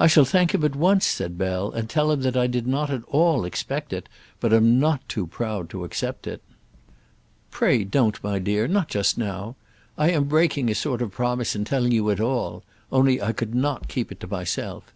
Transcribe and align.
"I 0.00 0.08
shall 0.08 0.24
thank 0.24 0.52
him 0.56 0.64
at 0.64 0.74
once," 0.74 1.06
said 1.06 1.38
Bell; 1.38 1.70
"and 1.70 1.88
tell 1.88 2.10
him 2.10 2.22
that 2.22 2.36
I 2.36 2.48
did 2.48 2.66
not 2.66 2.90
at 2.90 3.04
all 3.06 3.44
expect 3.44 3.92
it, 3.92 4.08
but 4.40 4.52
am 4.52 4.80
not 4.80 5.08
too 5.08 5.24
proud 5.28 5.70
to 5.70 5.84
accept 5.84 6.26
it." 6.26 6.42
"Pray 7.52 7.84
don't, 7.84 8.20
my 8.24 8.40
dear; 8.40 8.66
not 8.66 8.88
just 8.88 9.16
now. 9.16 9.54
I 9.96 10.10
am 10.10 10.24
breaking 10.24 10.68
a 10.68 10.74
sort 10.74 11.00
of 11.00 11.12
promise 11.12 11.54
in 11.54 11.64
telling 11.64 11.92
you 11.92 12.10
at 12.10 12.18
all, 12.18 12.64
only 12.90 13.22
I 13.22 13.30
could 13.30 13.54
not 13.54 13.86
keep 13.86 14.10
it 14.10 14.18
to 14.18 14.26
myself. 14.26 14.92